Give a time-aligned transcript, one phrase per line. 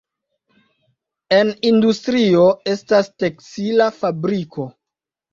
[1.35, 4.65] En industrio estas tekstila fabriko.